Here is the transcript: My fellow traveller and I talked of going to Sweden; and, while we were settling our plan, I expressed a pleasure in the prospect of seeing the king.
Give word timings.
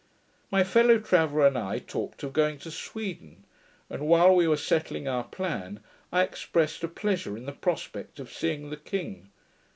My 0.49 0.63
fellow 0.63 0.97
traveller 0.97 1.45
and 1.45 1.55
I 1.55 1.77
talked 1.77 2.23
of 2.23 2.33
going 2.33 2.57
to 2.61 2.71
Sweden; 2.71 3.43
and, 3.87 4.07
while 4.07 4.35
we 4.35 4.47
were 4.47 4.57
settling 4.57 5.07
our 5.07 5.25
plan, 5.25 5.79
I 6.11 6.23
expressed 6.23 6.83
a 6.83 6.87
pleasure 6.87 7.37
in 7.37 7.45
the 7.45 7.51
prospect 7.51 8.19
of 8.19 8.33
seeing 8.33 8.71
the 8.71 8.77
king. 8.77 9.29